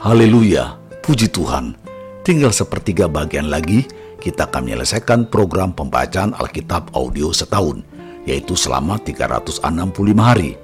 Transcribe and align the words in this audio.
Haleluya, 0.00 0.80
puji 1.04 1.28
Tuhan. 1.28 1.76
Tinggal 2.24 2.56
sepertiga 2.56 3.04
bagian 3.04 3.52
lagi, 3.52 3.84
kita 4.16 4.48
akan 4.48 4.64
menyelesaikan 4.64 5.28
program 5.28 5.76
pembacaan 5.76 6.32
Alkitab 6.40 6.96
audio 6.96 7.36
setahun, 7.36 7.84
yaitu 8.24 8.56
selama 8.56 8.96
365 8.96 9.60
hari. 10.16 10.56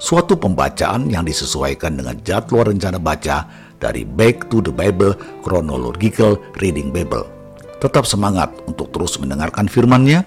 Suatu 0.00 0.40
pembacaan 0.40 1.04
yang 1.12 1.28
disesuaikan 1.28 2.00
dengan 2.00 2.16
jadwal 2.24 2.72
rencana 2.72 2.96
baca 2.96 3.44
dari 3.76 4.08
Back 4.08 4.48
to 4.48 4.64
the 4.64 4.72
Bible 4.72 5.12
Chronological 5.44 6.40
Reading 6.56 6.88
Bible. 6.88 7.28
Tetap 7.84 8.08
semangat 8.08 8.56
untuk 8.64 8.88
terus 8.88 9.20
mendengarkan 9.20 9.68
firman-Nya. 9.68 10.24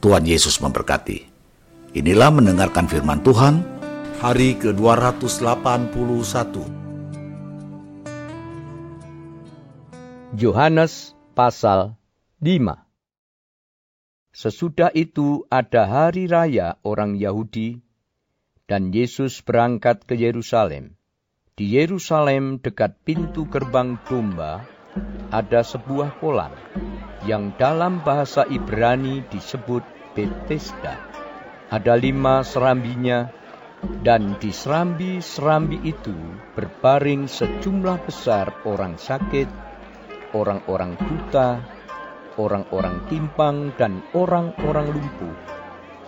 Tuhan 0.00 0.24
Yesus 0.24 0.64
memberkati. 0.64 1.28
Inilah 1.92 2.32
mendengarkan 2.32 2.88
firman 2.88 3.20
Tuhan 3.20 3.60
hari 4.24 4.56
ke-281. 4.56 6.77
Yohanes 10.36 11.16
pasal 11.32 11.96
5 12.44 12.60
Sesudah 14.28 14.92
itu 14.92 15.48
ada 15.48 15.88
hari 15.88 16.28
raya 16.28 16.76
orang 16.84 17.16
Yahudi, 17.16 17.80
dan 18.68 18.92
Yesus 18.92 19.40
berangkat 19.40 20.04
ke 20.04 20.20
Yerusalem. 20.20 21.00
Di 21.56 21.72
Yerusalem 21.72 22.60
dekat 22.60 23.00
pintu 23.08 23.48
gerbang 23.48 23.96
domba 24.04 24.68
ada 25.32 25.64
sebuah 25.64 26.20
kolam 26.20 26.52
yang 27.24 27.56
dalam 27.56 28.04
bahasa 28.04 28.44
Ibrani 28.44 29.24
disebut 29.32 29.80
Bethesda. 30.12 31.08
Ada 31.72 31.96
lima 31.96 32.44
serambinya 32.44 33.32
dan 34.04 34.36
di 34.36 34.52
serambi-serambi 34.52 35.88
itu 35.88 36.12
berbaring 36.52 37.24
sejumlah 37.24 38.04
besar 38.04 38.52
orang 38.68 39.00
sakit, 39.00 39.67
orang-orang 40.32 40.96
buta, 40.98 41.62
orang-orang 42.36 43.02
timpang, 43.08 43.72
dan 43.76 44.04
orang-orang 44.12 44.92
lumpuh 44.92 45.36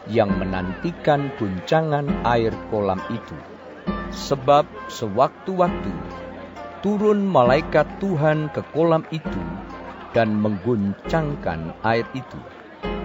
yang 0.08 0.32
menantikan 0.40 1.28
guncangan 1.36 2.08
air 2.24 2.54
kolam 2.72 3.00
itu. 3.12 3.36
Sebab 4.10 4.66
sewaktu-waktu 4.90 5.92
turun 6.82 7.22
malaikat 7.28 7.86
Tuhan 8.00 8.50
ke 8.50 8.64
kolam 8.72 9.04
itu 9.12 9.42
dan 10.16 10.34
mengguncangkan 10.34 11.78
air 11.86 12.06
itu. 12.16 12.40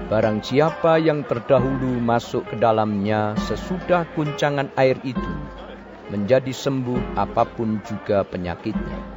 Barang 0.05 0.45
siapa 0.45 1.02
yang 1.02 1.25
terdahulu 1.25 1.97
masuk 1.97 2.45
ke 2.45 2.55
dalamnya 2.61 3.33
sesudah 3.41 4.05
guncangan 4.13 4.69
air 4.77 5.02
itu, 5.02 5.33
menjadi 6.13 6.53
sembuh 6.53 7.17
apa 7.17 7.41
pun 7.50 7.81
juga 7.81 8.22
penyakitnya. 8.22 9.14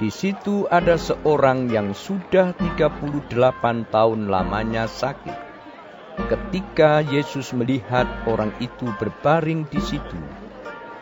Di 0.00 0.08
situ 0.08 0.64
ada 0.72 0.96
seorang 0.96 1.68
yang 1.68 1.92
sudah 1.92 2.56
38 2.56 3.28
tahun 3.92 4.20
lamanya 4.32 4.88
sakit. 4.88 5.36
Ketika 6.28 7.04
Yesus 7.04 7.52
melihat 7.52 8.08
orang 8.24 8.52
itu 8.60 8.88
berbaring 8.96 9.68
di 9.68 9.80
situ, 9.80 10.20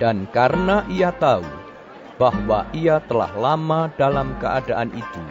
dan 0.03 0.27
karena 0.31 0.83
ia 0.91 1.15
tahu 1.15 1.47
bahwa 2.19 2.67
ia 2.75 2.99
telah 3.07 3.31
lama 3.35 3.91
dalam 3.95 4.35
keadaan 4.43 4.91
itu, 4.95 5.25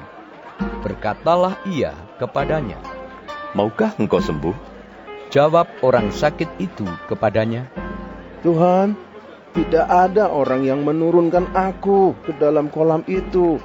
berkatalah 0.84 1.60
ia 1.68 1.96
kepadanya, 2.20 2.80
Maukah 3.58 3.92
engkau 3.98 4.22
sembuh? 4.22 4.54
Jawab 5.34 5.66
orang 5.82 6.14
sakit 6.14 6.60
itu 6.62 6.86
kepadanya, 7.10 7.70
Tuhan, 8.46 8.94
tidak 9.53 9.86
ada 9.89 10.30
orang 10.30 10.66
yang 10.66 10.86
menurunkan 10.86 11.52
aku 11.58 12.14
ke 12.22 12.38
dalam 12.38 12.69
kolam 12.69 13.02
itu. 13.09 13.58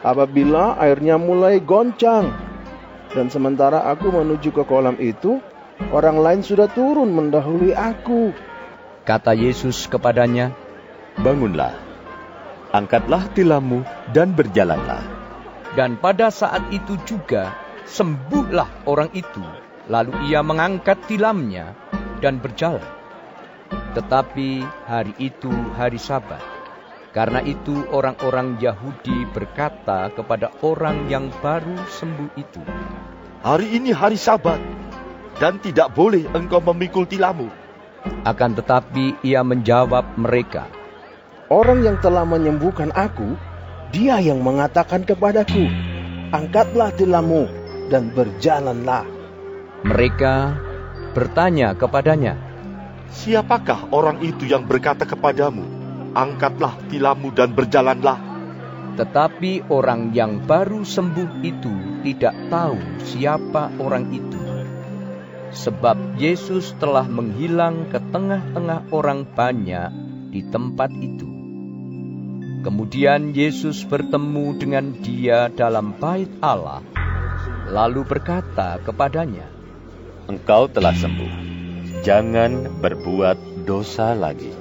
Apabila 0.00 0.78
airnya 0.80 1.20
mulai 1.20 1.60
goncang, 1.60 2.32
dan 3.12 3.26
sementara 3.28 3.84
aku 3.90 4.12
menuju 4.12 4.52
ke 4.52 4.62
kolam 4.64 4.96
itu, 5.00 5.40
orang 5.92 6.20
lain 6.20 6.40
sudah 6.44 6.68
turun 6.72 7.12
mendahului 7.12 7.72
aku. 7.76 8.32
Kata 9.04 9.36
Yesus 9.36 9.88
kepadanya, 9.88 10.52
Bangunlah, 11.16 11.72
angkatlah 12.76 13.24
tilammu 13.32 13.84
dan 14.12 14.36
berjalanlah. 14.36 15.00
Dan 15.76 16.00
pada 16.00 16.32
saat 16.32 16.72
itu 16.72 16.96
juga 17.04 17.52
sembuhlah 17.84 18.88
orang 18.88 19.12
itu. 19.12 19.44
Lalu 19.86 20.32
ia 20.32 20.40
mengangkat 20.42 21.04
tilamnya 21.06 21.76
dan 22.18 22.40
berjalan. 22.40 22.95
Tetapi 23.70 24.62
hari 24.86 25.14
itu 25.18 25.50
hari 25.74 25.96
sabat. 25.96 26.42
Karena 27.16 27.40
itu 27.40 27.88
orang-orang 27.88 28.60
Yahudi 28.60 29.24
berkata 29.32 30.12
kepada 30.12 30.52
orang 30.60 31.08
yang 31.08 31.32
baru 31.40 31.80
sembuh 31.88 32.30
itu, 32.36 32.60
Hari 33.40 33.78
ini 33.78 33.94
hari 33.94 34.20
sabat, 34.20 34.60
dan 35.40 35.56
tidak 35.64 35.96
boleh 35.96 36.28
engkau 36.36 36.60
memikul 36.60 37.08
tilammu. 37.08 37.48
Akan 38.28 38.52
tetapi 38.52 39.16
ia 39.24 39.40
menjawab 39.40 40.18
mereka, 40.20 40.68
Orang 41.46 41.86
yang 41.86 41.96
telah 42.02 42.26
menyembuhkan 42.26 42.90
aku, 42.90 43.38
dia 43.94 44.18
yang 44.18 44.42
mengatakan 44.42 45.06
kepadaku, 45.06 45.70
Angkatlah 46.34 46.90
tilammu 46.98 47.46
dan 47.86 48.10
berjalanlah. 48.10 49.06
Mereka 49.86 50.34
bertanya 51.14 51.72
kepadanya, 51.78 52.34
Siapakah 53.06 53.94
orang 53.94 54.18
itu 54.22 54.46
yang 54.46 54.66
berkata 54.66 55.06
kepadamu, 55.06 55.62
Angkatlah 56.16 56.80
tilammu 56.88 57.30
dan 57.30 57.52
berjalanlah? 57.52 58.18
Tetapi 58.96 59.68
orang 59.68 60.16
yang 60.16 60.40
baru 60.48 60.80
sembuh 60.80 61.44
itu 61.44 62.00
tidak 62.00 62.32
tahu 62.48 62.80
siapa 63.04 63.68
orang 63.76 64.08
itu. 64.10 64.40
Sebab 65.52 66.16
Yesus 66.16 66.72
telah 66.80 67.04
menghilang 67.04 67.92
ke 67.92 68.00
tengah-tengah 68.00 68.88
orang 68.90 69.28
banyak 69.28 69.90
di 70.32 70.40
tempat 70.48 70.90
itu. 70.96 71.28
Kemudian 72.64 73.30
Yesus 73.30 73.86
bertemu 73.86 74.58
dengan 74.58 74.90
dia 74.98 75.46
dalam 75.52 75.94
bait 75.94 76.32
Allah, 76.42 76.82
lalu 77.70 78.02
berkata 78.02 78.82
kepadanya, 78.82 79.46
Engkau 80.26 80.66
telah 80.66 80.90
sembuh. 80.90 81.55
Jangan 82.04 82.82
berbuat 82.82 83.64
dosa 83.64 84.12
lagi, 84.12 84.52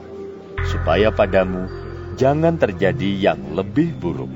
supaya 0.69 1.11
padamu 1.11 1.67
jangan 2.15 2.55
terjadi 2.55 3.33
yang 3.33 3.41
lebih 3.51 3.91
buruk. 3.99 4.31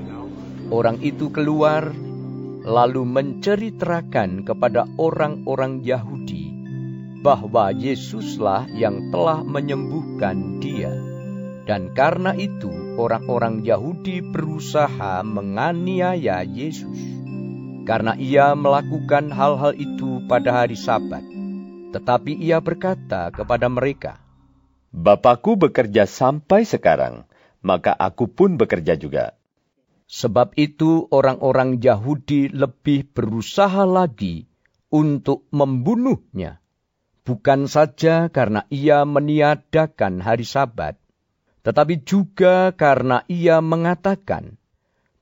Orang 0.69 0.99
itu 0.99 1.31
keluar, 1.31 1.89
lalu 2.67 3.07
menceritakan 3.07 4.43
kepada 4.43 4.85
orang-orang 4.99 5.81
Yahudi 5.81 6.53
bahwa 7.19 7.71
Yesuslah 7.75 8.67
yang 8.71 9.11
telah 9.11 9.43
menyembuhkan 9.43 10.59
dia. 10.63 10.91
Dan 11.69 11.93
karena 11.93 12.33
itu 12.33 12.71
orang-orang 12.97 13.61
Yahudi 13.61 14.25
berusaha 14.25 15.21
menganiaya 15.21 16.41
Yesus. 16.41 16.97
Karena 17.85 18.13
ia 18.17 18.53
melakukan 18.53 19.33
hal-hal 19.33 19.73
itu 19.77 20.21
pada 20.29 20.61
hari 20.65 20.77
sabat. 20.77 21.38
Tetapi 21.89 22.38
ia 22.38 22.61
berkata 22.61 23.33
kepada 23.33 23.66
mereka, 23.66 24.22
Bapakku 24.89 25.53
bekerja 25.57 26.09
sampai 26.09 26.66
sekarang, 26.66 27.25
maka 27.61 27.94
aku 27.94 28.29
pun 28.29 28.57
bekerja 28.57 28.97
juga. 28.97 29.38
Sebab 30.09 30.57
itu 30.57 31.05
orang-orang 31.13 31.77
Yahudi 31.77 32.50
lebih 32.50 33.13
berusaha 33.13 33.85
lagi 33.85 34.50
untuk 34.89 35.45
membunuhnya. 35.53 36.57
Bukan 37.22 37.69
saja 37.69 38.33
karena 38.33 38.65
ia 38.74 39.06
meniadakan 39.06 40.18
hari 40.25 40.50
sabat, 40.50 40.97
tetapi 41.62 42.01
juga 42.01 42.74
karena 42.74 43.21
ia 43.30 43.62
mengatakan 43.62 44.57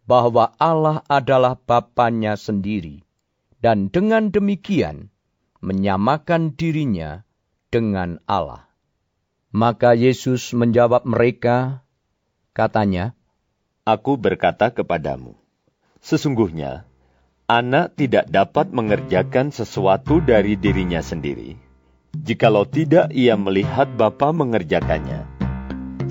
bahwa 0.08 0.56
Allah 0.56 1.04
adalah 1.12 1.60
Bapaknya 1.60 2.40
sendiri, 2.40 3.04
dan 3.60 3.92
dengan 3.92 4.32
demikian 4.32 5.12
menyamakan 5.60 6.54
dirinya 6.54 7.26
dengan 7.74 8.22
Allah. 8.30 8.68
Maka 9.52 9.96
Yesus 9.96 10.52
menjawab 10.54 11.08
mereka, 11.08 11.82
katanya, 12.52 13.16
Aku 13.88 14.20
berkata 14.20 14.76
kepadamu, 14.76 15.40
sesungguhnya 16.04 16.84
anak 17.48 17.96
tidak 17.96 18.28
dapat 18.28 18.76
mengerjakan 18.76 19.56
sesuatu 19.56 20.20
dari 20.20 20.60
dirinya 20.60 21.00
sendiri, 21.00 21.56
jikalau 22.12 22.68
tidak 22.68 23.16
ia 23.16 23.40
melihat 23.40 23.88
Bapa 23.96 24.36
mengerjakannya. 24.36 25.24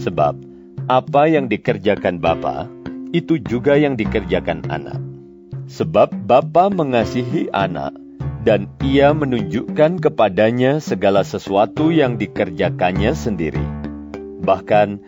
Sebab 0.01 0.41
apa 0.89 1.23
yang 1.29 1.53
dikerjakan 1.53 2.25
Bapa, 2.25 2.73
itu 3.13 3.37
juga 3.37 3.77
yang 3.77 4.01
dikerjakan 4.01 4.65
anak. 4.73 5.01
Sebab 5.69 6.15
Bapa 6.25 6.73
mengasihi 6.73 7.53
anak, 7.53 7.93
dan 8.47 8.71
ia 8.79 9.11
menunjukkan 9.11 9.99
kepadanya 9.99 10.79
segala 10.79 11.27
sesuatu 11.27 11.91
yang 11.91 12.15
dikerjakannya 12.15 13.11
sendiri. 13.11 13.67
Bahkan 14.47 15.03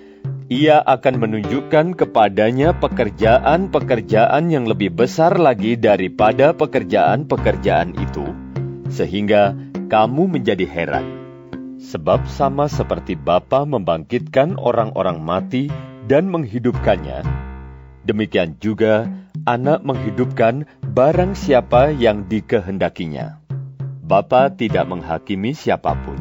ia 0.50 0.82
akan 0.82 1.22
menunjukkan 1.22 1.94
kepadanya 1.94 2.74
pekerjaan-pekerjaan 2.82 4.50
yang 4.50 4.66
lebih 4.66 4.90
besar 4.90 5.38
lagi 5.38 5.78
daripada 5.78 6.50
pekerjaan-pekerjaan 6.50 7.94
itu, 7.94 8.26
sehingga 8.90 9.54
kamu 9.86 10.34
menjadi 10.34 10.66
heran. 10.66 11.06
Sebab 11.78 12.26
sama 12.26 12.66
seperti 12.66 13.14
Bapa 13.14 13.62
membangkitkan 13.62 14.58
orang-orang 14.58 15.22
mati 15.22 15.70
dan 16.10 16.26
menghidupkannya, 16.26 17.22
demikian 18.02 18.58
juga 18.58 19.06
anak 19.46 19.86
menghidupkan 19.86 20.66
barang 20.88 21.36
siapa 21.36 21.92
yang 21.92 22.24
dikehendakinya. 22.26 23.36
Bapa 24.08 24.48
tidak 24.48 24.88
menghakimi 24.88 25.52
siapa 25.52 25.92
pun, 25.92 26.16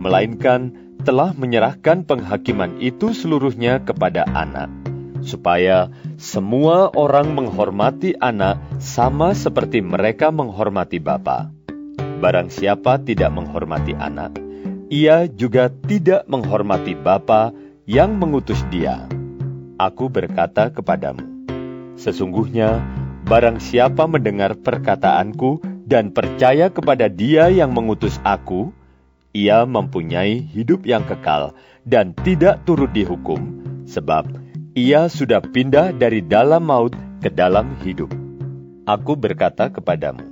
melainkan 0.00 0.72
telah 1.04 1.36
menyerahkan 1.36 2.08
penghakiman 2.08 2.80
itu 2.80 3.12
seluruhnya 3.12 3.84
kepada 3.84 4.24
anak, 4.32 4.72
supaya 5.20 5.92
semua 6.16 6.88
orang 6.96 7.36
menghormati 7.36 8.16
anak 8.16 8.56
sama 8.80 9.36
seperti 9.36 9.84
mereka 9.84 10.32
menghormati 10.32 10.96
Bapa. 10.96 11.52
Barang 12.24 12.48
siapa 12.48 12.96
tidak 12.96 13.28
menghormati 13.36 13.92
anak, 13.92 14.32
ia 14.88 15.28
juga 15.28 15.68
tidak 15.68 16.24
menghormati 16.32 16.96
Bapa 16.96 17.52
yang 17.84 18.16
mengutus 18.16 18.64
dia. 18.72 19.04
Aku 19.76 20.08
berkata 20.08 20.72
kepadamu, 20.72 21.44
sesungguhnya 22.00 22.80
barang 23.32 23.64
siapa 23.64 24.04
mendengar 24.04 24.52
perkataanku 24.60 25.64
dan 25.88 26.12
percaya 26.12 26.68
kepada 26.68 27.08
dia 27.08 27.48
yang 27.48 27.72
mengutus 27.72 28.20
aku, 28.28 28.76
ia 29.32 29.64
mempunyai 29.64 30.36
hidup 30.52 30.84
yang 30.84 31.00
kekal 31.08 31.56
dan 31.88 32.12
tidak 32.12 32.60
turut 32.68 32.92
dihukum, 32.92 33.40
sebab 33.88 34.28
ia 34.76 35.08
sudah 35.08 35.40
pindah 35.40 35.96
dari 35.96 36.20
dalam 36.20 36.68
maut 36.68 36.92
ke 37.24 37.32
dalam 37.32 37.72
hidup. 37.80 38.12
Aku 38.84 39.16
berkata 39.16 39.72
kepadamu, 39.72 40.28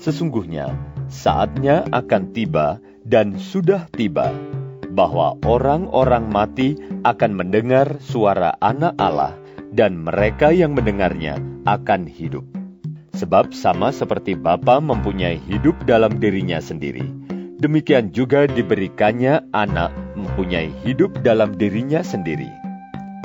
sesungguhnya 0.00 0.72
saatnya 1.12 1.84
akan 1.92 2.32
tiba 2.32 2.80
dan 3.04 3.36
sudah 3.36 3.92
tiba 3.92 4.32
bahwa 4.88 5.36
orang-orang 5.44 6.32
mati 6.32 6.80
akan 7.04 7.36
mendengar 7.36 8.00
suara 8.00 8.56
Anak 8.56 8.96
Allah, 8.96 9.36
dan 9.72 9.96
mereka 9.96 10.52
yang 10.52 10.76
mendengarnya 10.76 11.40
akan 11.64 12.04
hidup. 12.04 12.44
Sebab, 13.16 13.52
sama 13.56 13.92
seperti 13.92 14.36
Bapa 14.36 14.80
mempunyai 14.80 15.40
hidup 15.48 15.76
dalam 15.88 16.16
dirinya 16.20 16.60
sendiri, 16.60 17.04
demikian 17.60 18.12
juga 18.12 18.48
diberikannya 18.48 19.44
anak 19.52 19.92
mempunyai 20.16 20.72
hidup 20.84 21.20
dalam 21.24 21.56
dirinya 21.56 22.00
sendiri. 22.04 22.48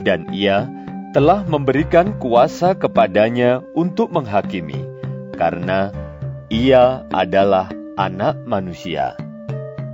Dan 0.04 0.28
ia 0.32 0.68
telah 1.16 1.44
memberikan 1.48 2.16
kuasa 2.20 2.76
kepadanya 2.76 3.64
untuk 3.76 4.12
menghakimi, 4.12 4.80
karena 5.36 5.92
ia 6.52 7.04
adalah 7.16 7.72
anak 7.96 8.40
manusia. 8.44 9.16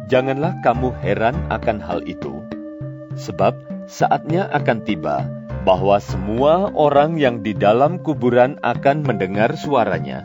Janganlah 0.10 0.60
kamu 0.62 0.94
heran 1.02 1.38
akan 1.50 1.78
hal 1.80 2.04
itu, 2.06 2.44
sebab 3.16 3.56
saatnya 3.88 4.50
akan 4.52 4.84
tiba 4.84 5.24
bahwa 5.64 5.98
semua 6.04 6.70
orang 6.76 7.16
yang 7.16 7.40
di 7.40 7.56
dalam 7.56 8.00
kuburan 8.04 8.60
akan 8.62 9.08
mendengar 9.08 9.56
suaranya, 9.56 10.20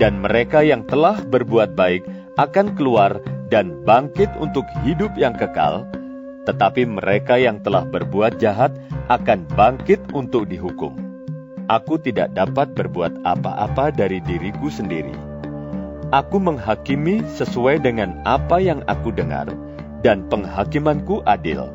dan 0.00 0.24
mereka 0.24 0.64
yang 0.64 0.88
telah 0.88 1.20
berbuat 1.20 1.76
baik 1.76 2.04
akan 2.40 2.72
keluar 2.72 3.20
dan 3.52 3.84
bangkit 3.84 4.32
untuk 4.40 4.64
hidup 4.80 5.12
yang 5.20 5.36
kekal, 5.36 5.84
tetapi 6.48 6.88
mereka 6.88 7.36
yang 7.36 7.60
telah 7.60 7.84
berbuat 7.84 8.40
jahat 8.40 8.72
akan 9.12 9.44
bangkit 9.52 10.00
untuk 10.16 10.48
dihukum. 10.48 10.96
Aku 11.68 12.00
tidak 12.00 12.32
dapat 12.32 12.72
berbuat 12.72 13.20
apa-apa 13.22 13.92
dari 13.92 14.18
diriku 14.24 14.72
sendiri. 14.72 15.14
Aku 16.10 16.42
menghakimi 16.42 17.22
sesuai 17.38 17.84
dengan 17.84 18.18
apa 18.26 18.58
yang 18.58 18.82
aku 18.88 19.12
dengar, 19.14 19.46
dan 20.00 20.24
penghakimanku 20.32 21.22
adil, 21.28 21.68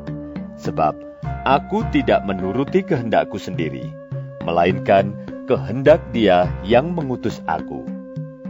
sebab 0.58 1.05
aku 1.46 1.86
tidak 1.94 2.26
menuruti 2.26 2.82
kehendakku 2.82 3.38
sendiri, 3.38 3.94
melainkan 4.42 5.14
kehendak 5.46 6.02
Dia 6.10 6.50
yang 6.66 6.90
mengutus 6.90 7.38
aku. 7.46 7.86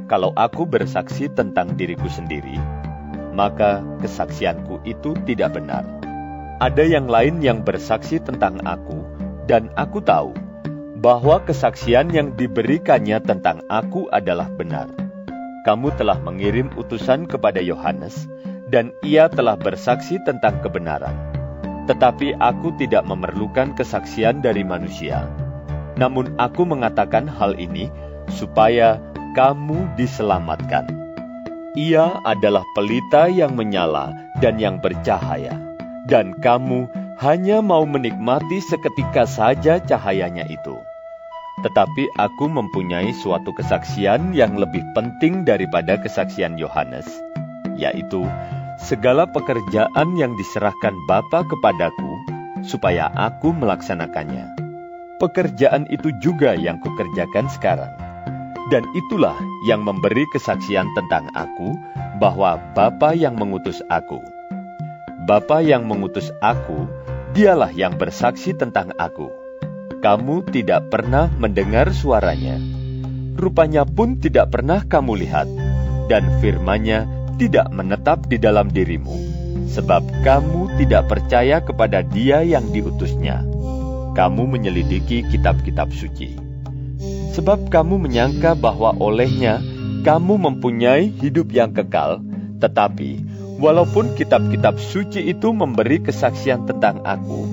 Kalau 0.08 0.32
aku 0.32 0.64
bersaksi 0.64 1.28
tentang 1.28 1.76
diriku 1.76 2.08
sendiri, 2.08 2.56
maka 3.36 3.84
kesaksianku 4.00 4.80
itu 4.88 5.12
tidak 5.28 5.60
benar. 5.60 5.84
Ada 6.56 6.88
yang 6.88 7.04
lain 7.04 7.44
yang 7.44 7.60
bersaksi 7.60 8.16
tentang 8.16 8.64
aku, 8.64 9.04
dan 9.44 9.68
aku 9.76 10.00
tahu 10.00 10.32
bahwa 10.96 11.44
kesaksian 11.44 12.08
yang 12.16 12.32
diberikannya 12.32 13.20
tentang 13.20 13.60
aku 13.68 14.08
adalah 14.08 14.48
benar. 14.48 14.88
Kamu 15.68 15.92
telah 16.00 16.16
mengirim 16.16 16.72
utusan 16.80 17.28
kepada 17.28 17.60
Yohanes, 17.60 18.24
dan 18.72 18.88
ia 19.04 19.28
telah 19.28 19.60
bersaksi 19.60 20.16
tentang 20.24 20.64
kebenaran. 20.64 21.35
Tetapi 21.86 22.34
aku 22.42 22.74
tidak 22.74 23.06
memerlukan 23.06 23.74
kesaksian 23.78 24.42
dari 24.42 24.66
manusia. 24.66 25.26
Namun 25.96 26.34
aku 26.36 26.66
mengatakan 26.66 27.30
hal 27.30 27.54
ini 27.56 27.88
supaya 28.28 28.98
kamu 29.38 29.94
diselamatkan. 29.94 30.88
Ia 31.76 32.24
adalah 32.24 32.64
pelita 32.72 33.28
yang 33.28 33.52
menyala 33.52 34.10
dan 34.40 34.56
yang 34.56 34.80
bercahaya, 34.80 35.54
dan 36.08 36.32
kamu 36.40 36.88
hanya 37.20 37.60
mau 37.60 37.84
menikmati 37.84 38.64
seketika 38.64 39.28
saja 39.28 39.76
cahayanya 39.80 40.48
itu. 40.48 40.76
Tetapi 41.64 42.16
aku 42.20 42.48
mempunyai 42.48 43.12
suatu 43.16 43.52
kesaksian 43.56 44.36
yang 44.36 44.56
lebih 44.60 44.84
penting 44.92 45.44
daripada 45.44 45.96
kesaksian 46.00 46.60
Yohanes, 46.60 47.08
yaitu 47.76 48.24
segala 48.80 49.28
pekerjaan 49.28 50.16
yang 50.16 50.36
diserahkan 50.36 50.94
Bapa 51.08 51.44
kepadaku, 51.48 52.12
supaya 52.64 53.08
aku 53.14 53.52
melaksanakannya. 53.56 54.52
Pekerjaan 55.16 55.88
itu 55.88 56.12
juga 56.20 56.52
yang 56.52 56.76
kukerjakan 56.84 57.48
sekarang 57.48 58.06
dan 58.66 58.82
itulah 58.98 59.38
yang 59.62 59.86
memberi 59.86 60.26
kesaksian 60.34 60.90
tentang 60.98 61.30
aku 61.38 61.78
bahwa 62.18 62.58
Bapa 62.74 63.14
yang 63.14 63.38
mengutus 63.38 63.78
aku. 63.86 64.18
Bapa 65.26 65.62
yang 65.62 65.86
mengutus 65.86 66.30
aku, 66.42 66.86
dialah 67.34 67.70
yang 67.74 67.94
bersaksi 67.98 68.54
tentang 68.54 68.94
aku. 68.98 69.30
Kamu 70.02 70.46
tidak 70.50 70.86
pernah 70.90 71.30
mendengar 71.38 71.90
suaranya. 71.90 72.58
Rupanya 73.36 73.82
pun 73.84 74.18
tidak 74.22 74.54
pernah 74.54 74.82
kamu 74.86 75.26
lihat, 75.26 75.48
dan 76.06 76.24
firmannya 76.38 77.04
tidak 77.36 77.68
menetap 77.72 78.26
di 78.26 78.40
dalam 78.40 78.72
dirimu, 78.72 79.14
sebab 79.70 80.02
kamu 80.24 80.80
tidak 80.80 81.08
percaya 81.12 81.60
kepada 81.60 82.00
dia 82.04 82.40
yang 82.42 82.68
diutusnya. 82.72 83.44
Kamu 84.16 84.48
menyelidiki 84.48 85.28
kitab-kitab 85.28 85.92
suci 85.92 86.46
sebab 87.36 87.68
kamu 87.68 88.00
menyangka 88.00 88.56
bahwa 88.56 88.96
olehnya 88.96 89.60
kamu 90.08 90.40
mempunyai 90.40 91.12
hidup 91.20 91.52
yang 91.52 91.76
kekal, 91.76 92.24
tetapi 92.64 93.20
walaupun 93.60 94.16
kitab-kitab 94.16 94.80
suci 94.80 95.20
itu 95.28 95.52
memberi 95.52 96.00
kesaksian 96.00 96.64
tentang 96.64 97.04
aku, 97.04 97.44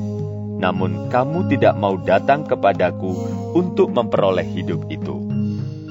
namun 0.63 1.11
kamu 1.11 1.51
tidak 1.51 1.75
mau 1.75 1.99
datang 1.99 2.47
kepadaku 2.47 3.11
untuk 3.51 3.91
memperoleh 3.91 4.47
hidup 4.47 4.87
itu. 4.87 5.19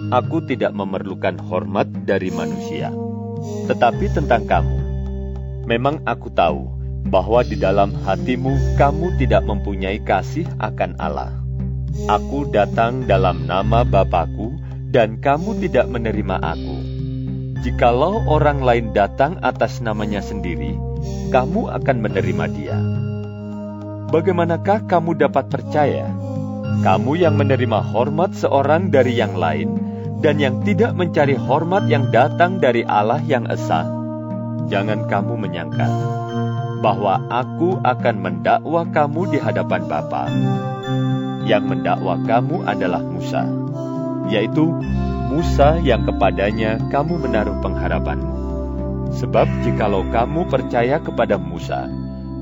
Aku 0.09 0.41
tidak 0.49 0.73
memerlukan 0.73 1.37
hormat 1.37 1.89
dari 2.09 2.33
manusia, 2.33 2.89
tetapi 3.71 4.11
tentang 4.13 4.47
kamu. 4.47 4.79
Memang 5.67 6.03
aku 6.05 6.29
tahu 6.33 6.69
bahwa 7.09 7.43
di 7.43 7.59
dalam 7.59 7.95
hatimu 8.07 8.79
kamu 8.79 9.19
tidak 9.19 9.43
mempunyai 9.47 9.99
kasih 10.03 10.47
akan 10.63 10.95
Allah. 10.99 11.35
Aku 12.09 12.49
datang 12.49 13.05
dalam 13.05 13.45
nama 13.45 13.85
Bapakku, 13.85 14.57
dan 14.93 15.21
kamu 15.21 15.57
tidak 15.65 15.89
menerima 15.89 16.37
aku. 16.41 16.77
Jikalau 17.65 18.21
orang 18.29 18.61
lain 18.61 18.93
datang 18.93 19.41
atas 19.41 19.81
namanya 19.81 20.21
sendiri, 20.21 20.77
kamu 21.33 21.73
akan 21.73 21.97
menerima 22.01 22.45
dia. 22.53 22.79
Bagaimanakah 24.13 24.85
kamu 24.91 25.17
dapat 25.17 25.49
percaya? 25.49 26.05
Kamu 26.85 27.17
yang 27.17 27.41
menerima 27.41 27.81
hormat 27.81 28.37
seorang 28.37 28.93
dari 28.93 29.17
yang 29.17 29.33
lain, 29.33 29.92
dan 30.23 30.39
yang 30.39 30.63
tidak 30.63 30.95
mencari 30.95 31.35
hormat 31.35 31.91
yang 31.91 32.07
datang 32.15 32.63
dari 32.63 32.87
Allah 32.87 33.19
yang 33.27 33.51
esa, 33.51 33.83
jangan 34.71 35.11
kamu 35.11 35.35
menyangka 35.35 35.91
bahwa 36.79 37.19
aku 37.27 37.83
akan 37.83 38.17
mendakwa 38.23 38.87
kamu 38.87 39.35
di 39.35 39.39
hadapan 39.43 39.83
Bapa 39.91 40.31
yang 41.43 41.67
mendakwa 41.67 42.23
kamu 42.23 42.63
adalah 42.63 43.03
Musa, 43.03 43.43
yaitu 44.31 44.71
Musa 45.27 45.83
yang 45.83 46.07
kepadanya 46.07 46.79
kamu 46.95 47.19
menaruh 47.19 47.59
pengharapanmu. 47.59 48.31
Sebab 49.13 49.45
jikalau 49.67 50.07
kamu 50.09 50.47
percaya 50.49 51.03
kepada 51.03 51.37
Musa, 51.37 51.91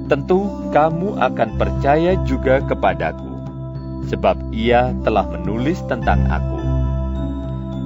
tentu 0.07 0.49
kamu 0.71 1.17
akan 1.17 1.51
percaya 1.57 2.15
juga 2.29 2.61
kepadaku, 2.61 3.33
sebab 4.13 4.37
ia 4.53 4.93
telah 5.01 5.27
menulis 5.33 5.81
tentang 5.89 6.29
aku. 6.29 6.60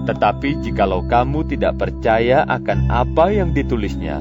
Tetapi 0.04 0.60
jikalau 0.60 1.00
kamu 1.08 1.48
tidak 1.48 1.80
percaya 1.80 2.44
akan 2.44 2.92
apa 2.92 3.32
yang 3.32 3.56
ditulisnya, 3.56 4.20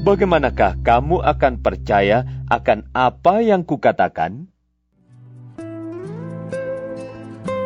bagaimanakah 0.00 0.80
kamu 0.80 1.20
akan 1.20 1.60
percaya 1.60 2.24
akan 2.48 2.88
apa 2.96 3.44
yang 3.44 3.60
kukatakan? 3.68 4.48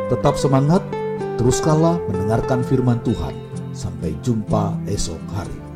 Tetap 0.09 0.35
semangat, 0.40 0.80
teruskanlah 1.37 2.00
mendengarkan 2.11 2.64
firman 2.64 2.99
Tuhan. 3.04 3.37
Sampai 3.71 4.16
jumpa 4.25 4.75
esok 4.90 5.21
hari. 5.30 5.67